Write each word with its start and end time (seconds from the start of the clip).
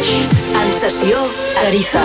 Flaix, 0.00 0.26
en 0.62 0.72
sessió 0.72 1.18
Ariza. 1.66 2.04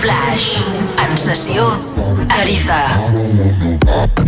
Flash 0.00 0.60
en 1.02 1.18
sessió 1.18 1.64
Ariza. 2.28 4.27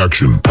Action. 0.00 0.49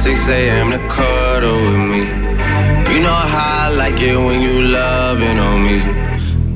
6 0.00 0.28
a.m. 0.30 0.70
to 0.70 0.78
cuddle 0.88 1.60
with 1.60 1.84
me. 1.92 2.04
You 2.88 3.02
know 3.04 3.20
how 3.36 3.68
I 3.68 3.74
like 3.76 4.00
it 4.00 4.16
when 4.16 4.40
you 4.40 4.72
loving 4.72 5.38
on 5.38 5.62
me. 5.62 5.84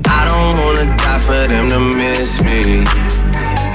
I 0.08 0.20
don't 0.24 0.54
wanna 0.64 0.86
die 0.96 1.18
for 1.20 1.44
them 1.52 1.68
to 1.68 1.78
miss 1.78 2.40
me. 2.40 2.88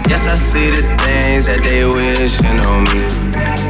Yes, 0.10 0.26
I 0.26 0.36
see 0.42 0.72
the 0.72 0.82
things 1.06 1.46
that 1.46 1.62
they 1.62 1.86
wishing 1.86 2.60
on 2.66 2.82
me. 2.90 3.06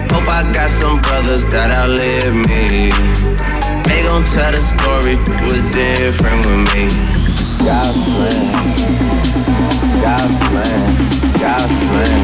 Hope 0.07 0.23
I 0.23 0.47
got 0.55 0.69
some 0.69 1.01
brothers 1.01 1.43
that 1.51 1.67
outlive 1.69 2.33
me. 2.47 2.95
They 3.83 3.99
gon' 4.07 4.23
tell 4.31 4.55
the 4.55 4.63
story 4.63 5.19
was 5.43 5.59
different 5.75 6.39
with 6.47 6.63
me. 6.71 6.87
God's 7.67 7.99
plan. 8.07 8.47
God's 9.99 10.35
plan. 10.47 10.95
God's 11.43 11.75
plan. 11.91 12.19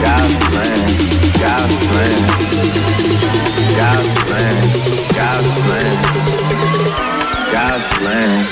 God's 0.00 0.36
plan. 0.48 0.73
God's 1.44 1.76
plan. 1.88 2.20
God's 3.76 4.10
plan. 4.24 4.54
God's 5.20 5.50
plan. 5.64 5.94
God's 7.52 7.88
plan. 7.98 8.46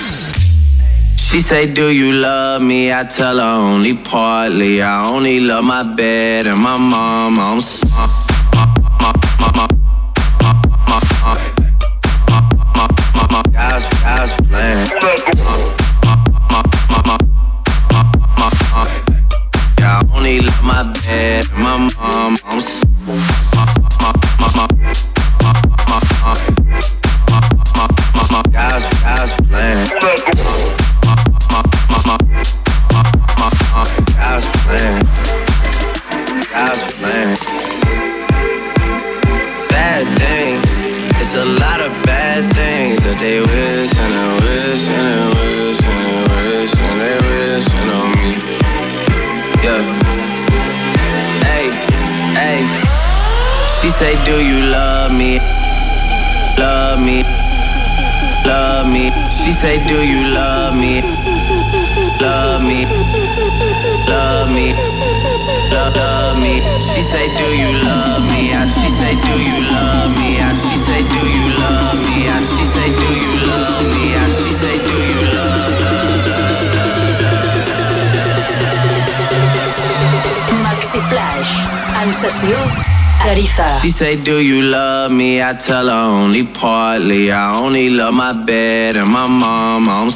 She 1.16 1.40
say, 1.40 1.72
Do 1.72 1.88
you 1.88 2.12
love 2.12 2.60
me? 2.60 2.92
I 2.92 3.04
tell 3.04 3.38
her 3.38 3.72
only 3.72 3.94
partly. 3.94 4.82
I 4.82 5.08
only 5.08 5.40
love 5.40 5.64
my 5.64 5.82
bed 5.82 6.46
and 6.46 6.60
my 6.60 6.76
mom. 6.76 7.40
I'm 7.40 7.62
sorry. 7.62 8.21
She 53.82 53.88
say, 53.88 54.14
Do 54.24 54.38
you 54.46 54.60
love 54.70 55.10
me? 55.10 55.40
Love 56.56 57.00
me. 57.00 57.24
Love 58.46 58.86
me. 58.86 59.10
She 59.28 59.50
say, 59.50 59.76
Do 59.88 59.98
you 60.06 60.22
love 60.30 60.74
me? 60.78 61.02
Love 62.22 62.62
me. 62.62 62.86
Love 64.06 64.50
me. 64.54 64.72
Love, 65.74 65.96
love 65.96 66.38
me. 66.38 66.62
She 66.78 67.02
say, 67.02 67.26
Do 67.34 67.48
you 67.58 67.72
love 67.82 68.22
me? 68.30 68.52
And 68.54 68.70
she 68.70 68.88
say, 68.88 69.14
Do 69.18 69.34
you 69.42 69.58
love 69.66 70.14
me? 70.16 70.38
And 70.38 70.56
she 70.56 70.76
say, 70.76 71.02
Do 71.02 71.22
you 71.36 71.46
love 71.58 71.98
me? 72.06 72.28
And 72.30 72.44
she 72.46 72.62
say, 72.62 72.86
Do 72.86 73.10
you 73.18 73.34
love 73.50 73.86
me? 73.94 74.14
And 74.14 74.32
she 74.32 74.50
say, 74.62 74.78
Do 74.78 74.96
you 75.10 75.20
love, 75.34 75.74
love? 75.82 76.22
Maxi 80.62 81.00
Flaix. 81.10 81.48
En 82.02 82.14
sessió 82.14 82.56
She 83.80 83.88
say, 83.88 84.16
Do 84.16 84.44
you 84.44 84.62
love 84.62 85.12
me? 85.12 85.40
I 85.40 85.54
tell 85.54 85.86
her 85.86 86.22
only 86.22 86.44
partly. 86.44 87.30
I 87.30 87.56
only 87.56 87.88
love 87.88 88.14
my 88.14 88.32
bed 88.32 88.96
and 88.96 89.08
my 89.08 89.28
mom. 89.28 89.88
I'm. 89.88 90.10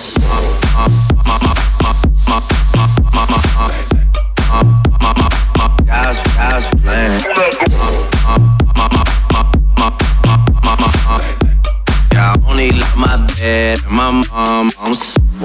God's, 5.87 6.19
God's 6.35 6.67
plan. 6.83 7.21
Yeah, 12.13 12.35
I 12.35 12.37
only 12.51 12.73
love 12.73 12.97
my 12.99 13.25
bed 13.37 13.79
and 13.85 13.93
my 13.93 14.11
mom. 14.31 14.73
I'm 14.81 14.95
so. 14.95 15.36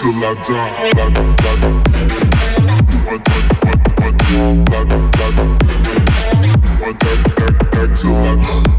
till 0.00 0.24
I 0.24 0.32
die. 0.32 0.92
Like, 0.96 1.12
like, 1.12 1.84
like, 3.06 3.20
like, 3.20 3.20
like, 3.20 3.36
like, 4.70 4.96
like, 7.74 7.94
till 7.94 8.16
I 8.16 8.34
die. 8.36 8.70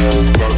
Thank 0.00 0.52
you. 0.52 0.57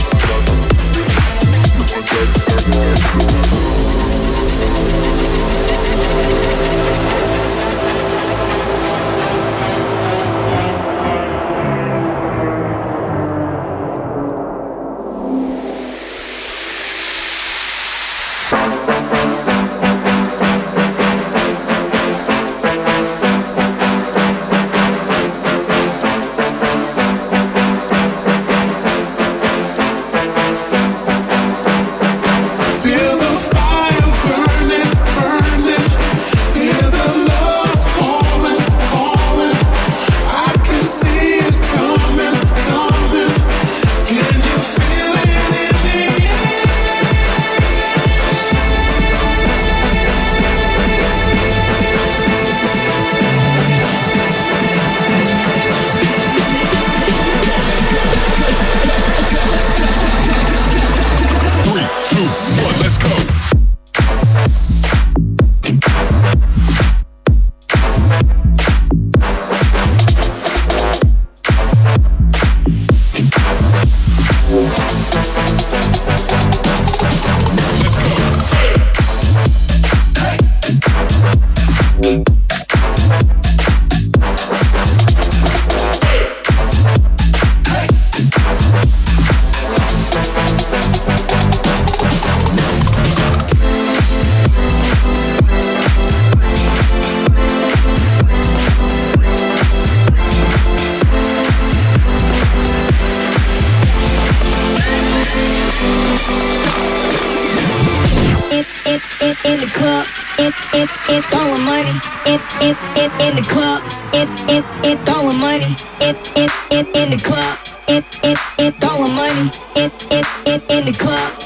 in 113.31 113.37
the 113.37 113.43
club, 113.43 113.83
in 114.13 114.29
in 114.49 114.65
in 114.85 114.99
throwing 115.07 115.39
money, 115.39 115.77
in 116.01 116.17
in 116.35 116.51
in 116.73 116.87
in 116.97 117.11
the 117.11 117.21
club, 117.23 117.59
in 117.87 118.03
in 118.25 118.37
in 118.59 118.73
throwing 118.81 119.15
money, 119.15 119.51
in 119.77 119.91
in 120.11 120.25
in 120.47 120.61
in 120.69 120.85
the 120.87 120.93
club. 120.99 121.40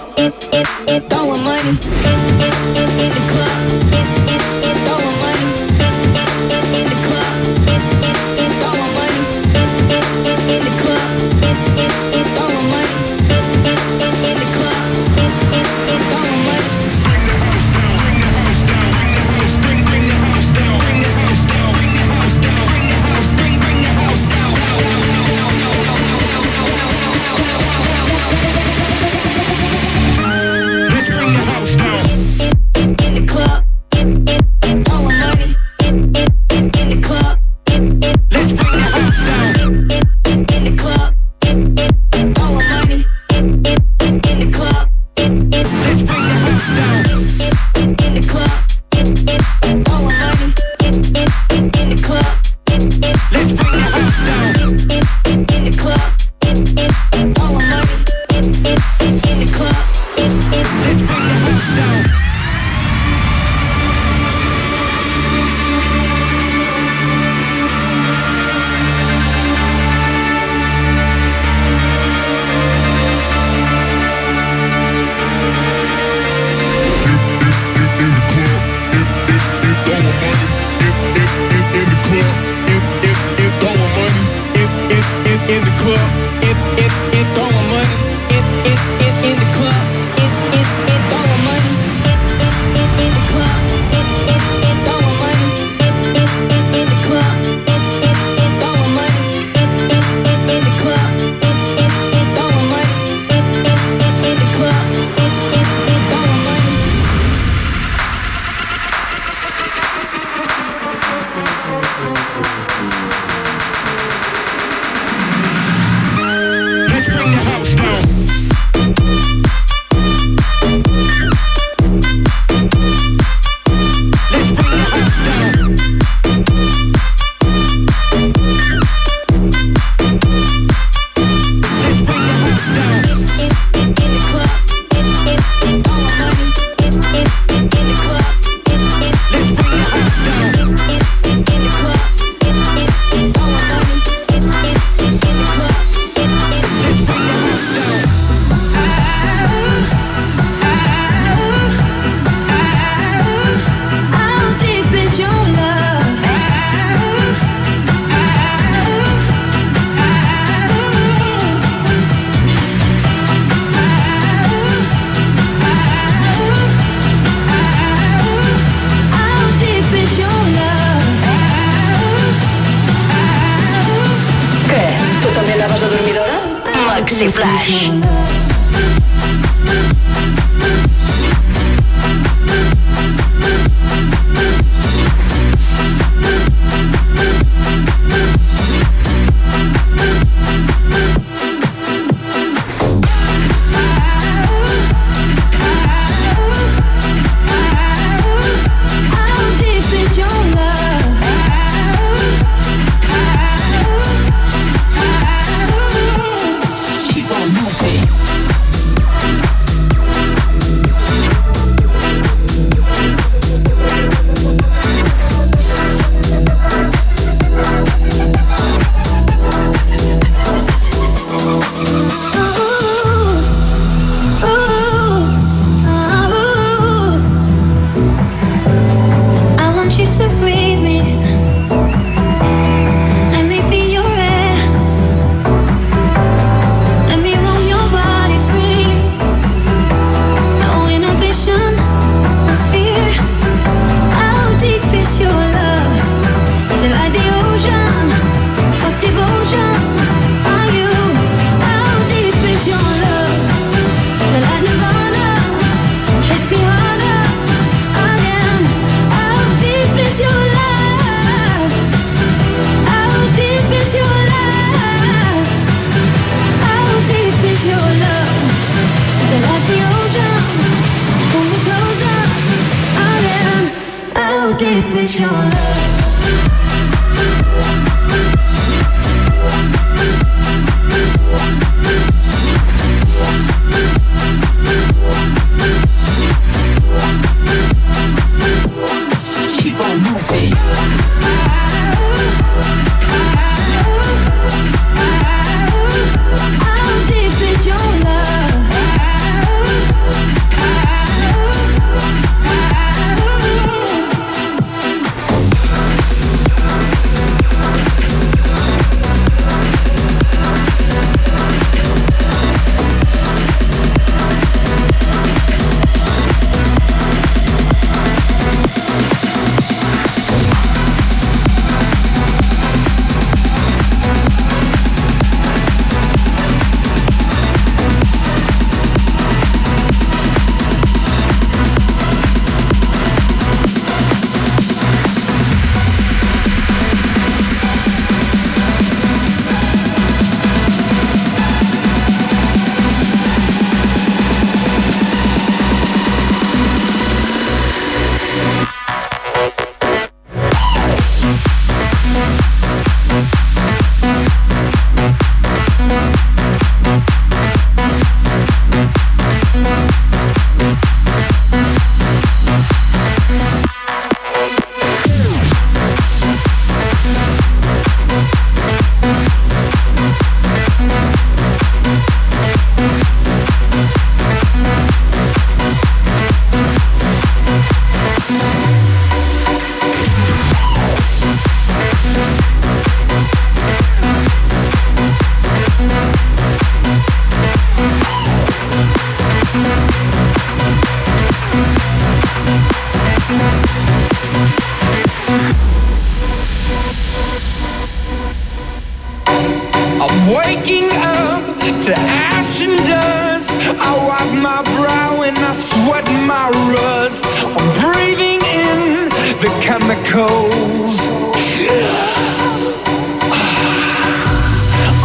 I 406.47 406.51
rust. 406.77 407.25
I'm 407.57 407.69
breathing 407.81 408.43
in 408.45 409.09
the 409.41 409.49
chemicals. 409.65 411.01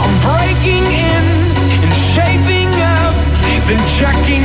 I'm 0.01 0.15
breaking 0.27 0.83
in 0.83 1.23
and 1.83 1.95
shaping 2.11 2.73
up, 2.81 3.15
then 3.67 3.79
checking. 3.87 4.38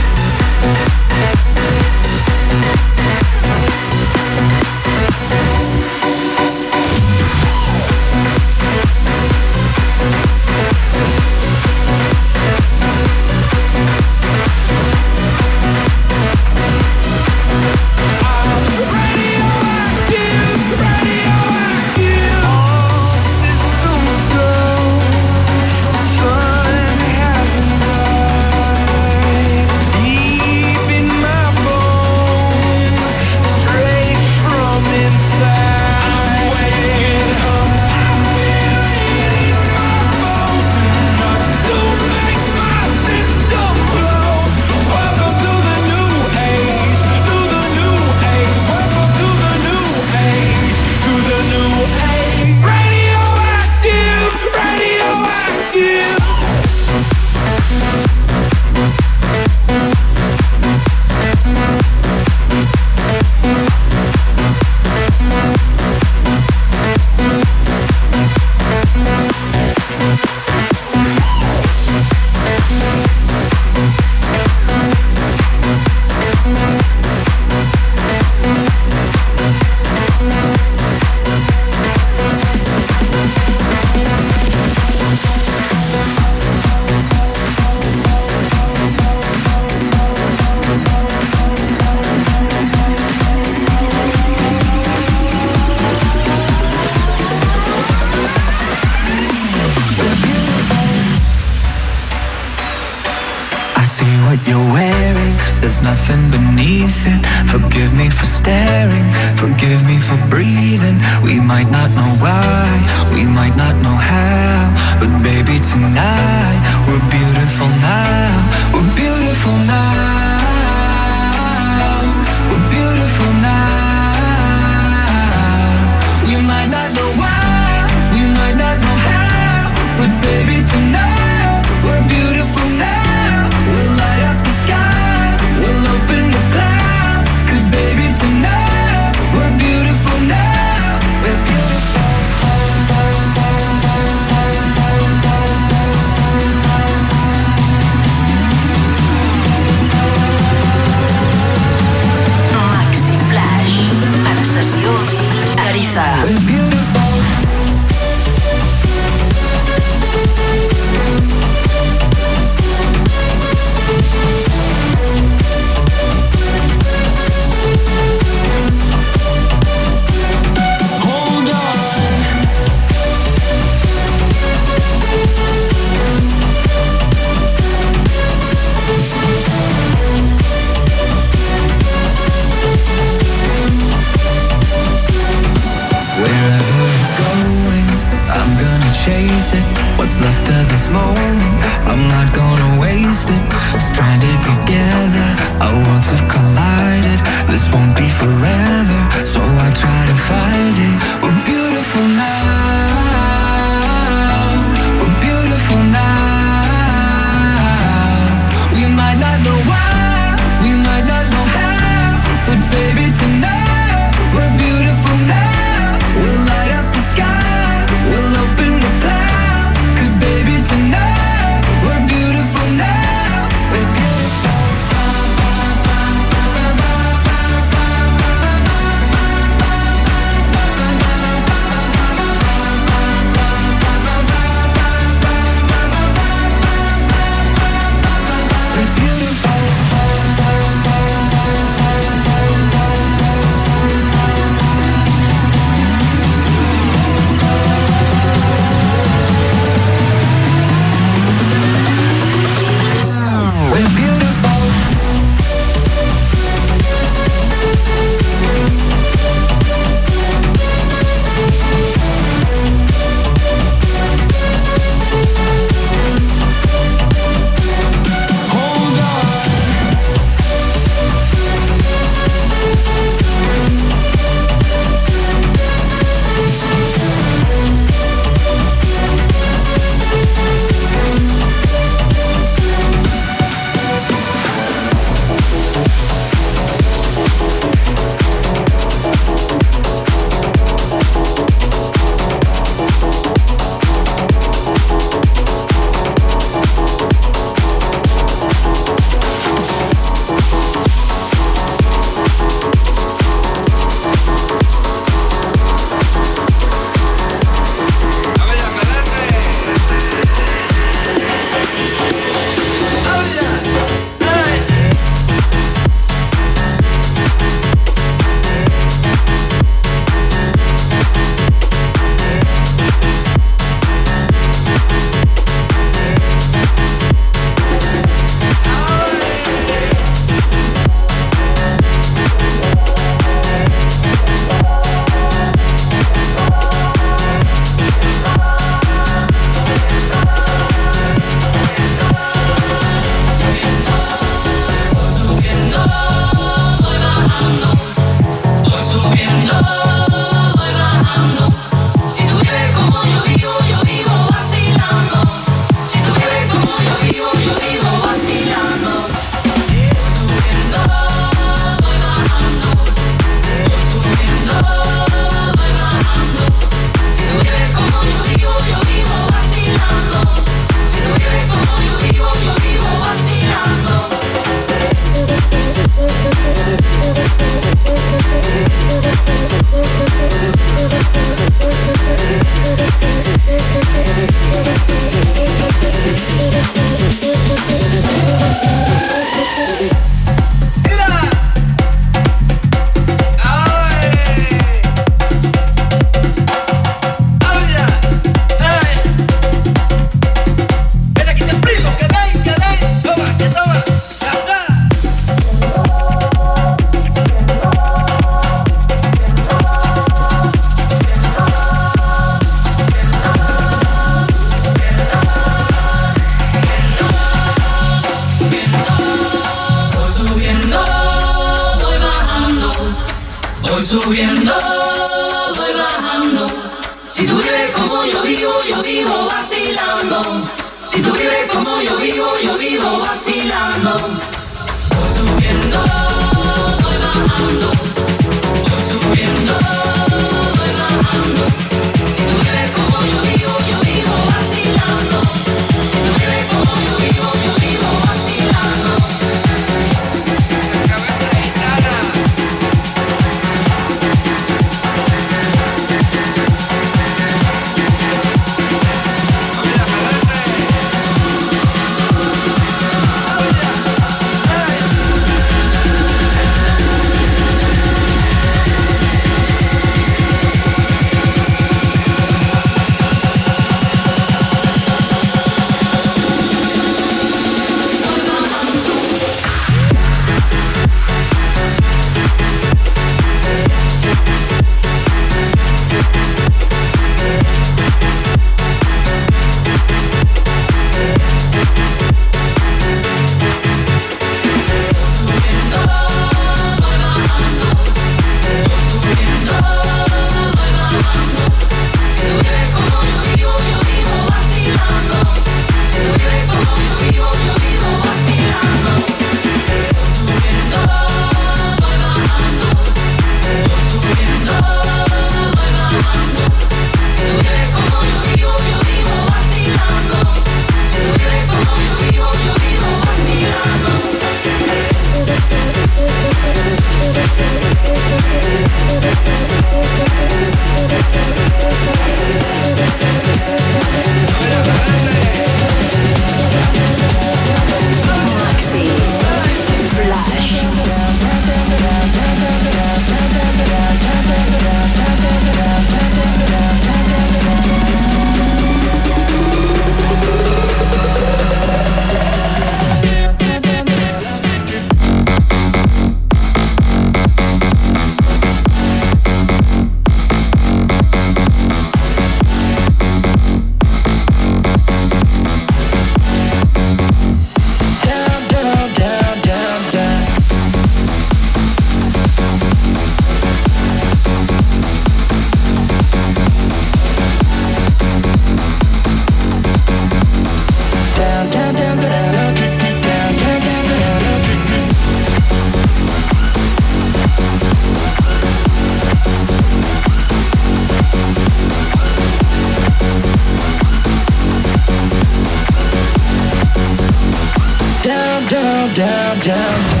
Down, 599.43 600.00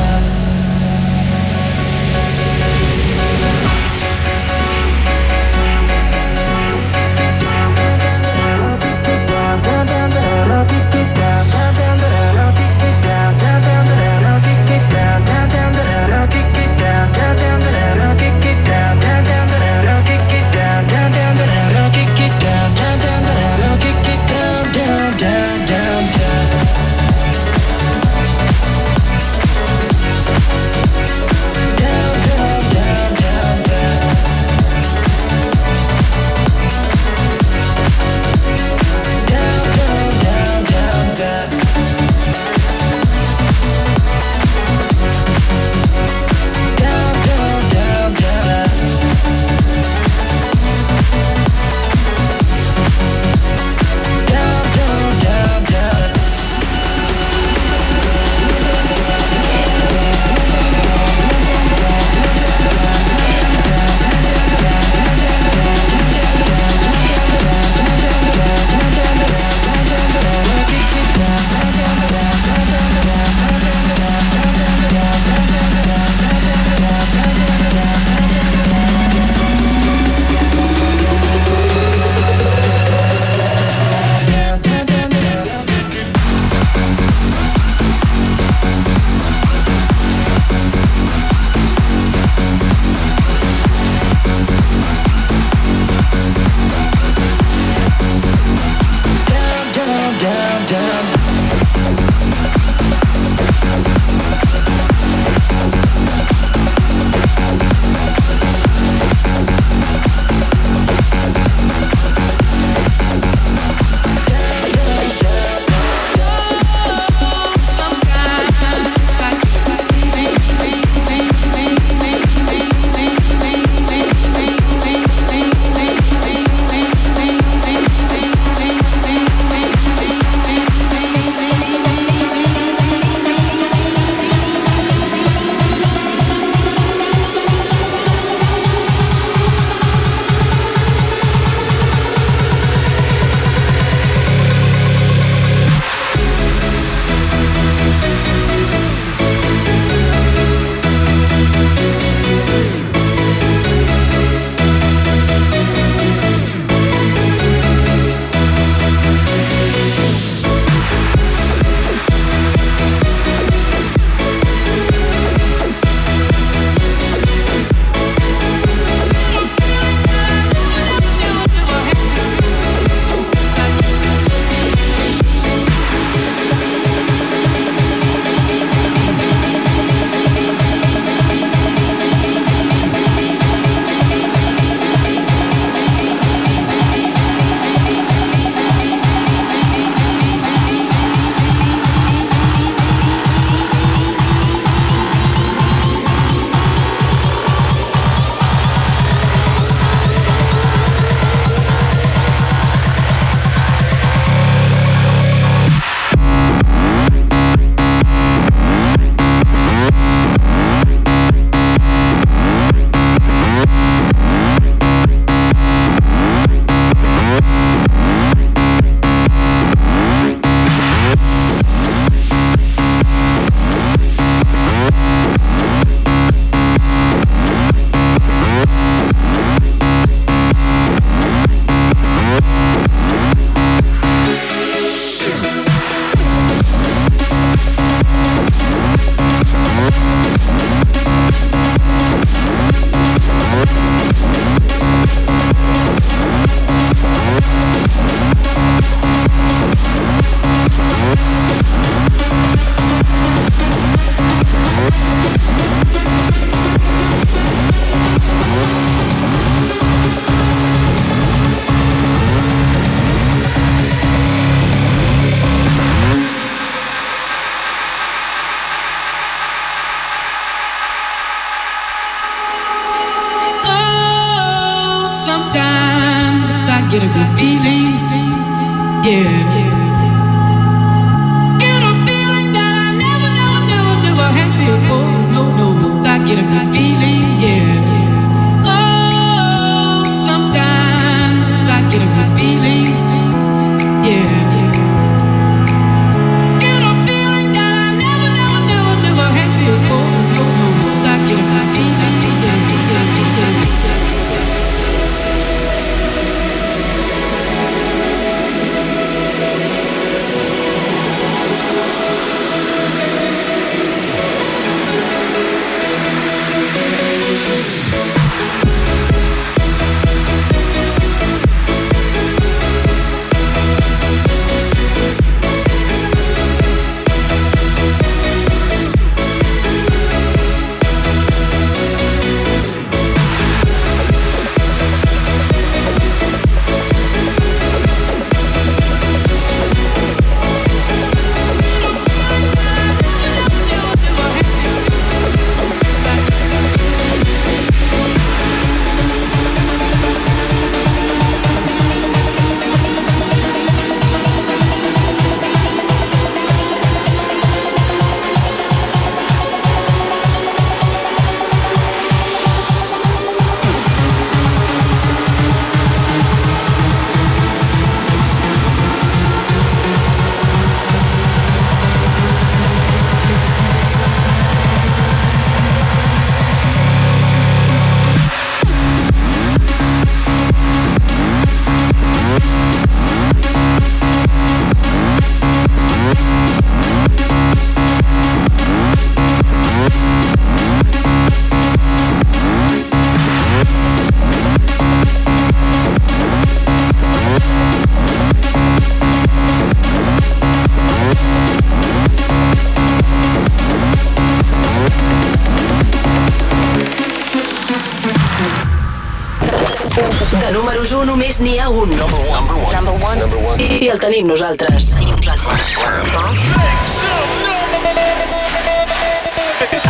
I 414.21 414.23
el 414.23 414.27
tenim 414.27 414.37
nosaltres. 414.37 414.93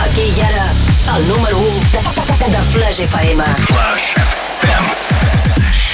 Aquí 0.03 0.21
i 0.21 0.41
ara, 0.41 0.67
el 1.17 1.27
número 1.27 1.57
1 1.57 1.71
de 2.47 2.61
Flash 2.71 3.01
FM. 3.01 3.43
Flash 3.43 4.15
FM. 4.15 4.87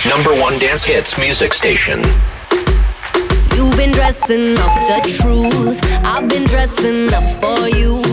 Number 0.08 0.34
one 0.40 0.60
dance 0.60 0.84
hits 0.84 1.18
music 1.18 1.52
station. 1.52 2.04
You've 3.56 3.76
been 3.76 3.92
dressing 3.92 4.56
up 4.60 4.76
the 4.86 5.02
truth. 5.18 5.82
I've 6.06 6.28
been 6.28 6.46
dressing 6.46 7.12
up 7.14 7.26
for 7.42 7.68
you. 7.70 8.04